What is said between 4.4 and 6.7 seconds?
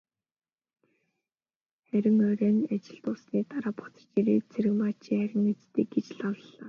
"Цэрэгмаа чи харина биз дээ" гэж лавлалаа.